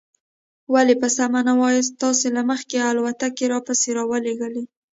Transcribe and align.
ولې 0.73 0.95
په 1.01 1.07
سمه 1.17 1.39
نه 1.49 1.53
وایاست؟ 1.61 1.93
تاسې 2.03 2.27
له 2.35 2.41
مخکې 2.51 2.75
الوتکې 2.89 3.45
را 3.53 3.59
پسې 3.67 3.89
را 3.97 4.03
ولېږلې. 4.11 4.63